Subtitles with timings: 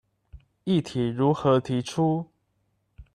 [0.65, 2.25] 議題如何提出？